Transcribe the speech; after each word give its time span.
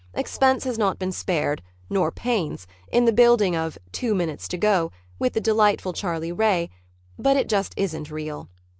Expense 0.15 0.63
has 0.63 0.79
not 0.79 0.97
been 0.97 1.11
spared, 1.11 1.61
nor 1.87 2.11
pains, 2.11 2.65
in 2.91 3.05
the 3.05 3.11
building 3.13 3.55
of 3.55 3.77
"Two 3.91 4.15
Minutes 4.15 4.47
To 4.47 4.57
Go," 4.57 4.91
with 5.19 5.33
the 5.33 5.39
delightful 5.39 5.93
Charlie 5.93 6.31
Ray, 6.31 6.71
but 7.19 7.37
it 7.37 7.47
just 7.47 7.75
isn't 7.77 8.09
real. 8.09 8.49